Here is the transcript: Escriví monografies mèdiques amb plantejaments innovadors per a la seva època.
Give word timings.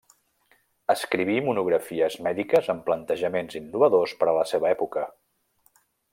Escriví 0.93 1.35
monografies 1.49 2.15
mèdiques 2.29 2.69
amb 2.75 2.81
plantejaments 2.89 3.59
innovadors 3.61 4.17
per 4.23 4.31
a 4.33 4.35
la 4.39 4.47
seva 4.55 4.73
època. 4.79 5.07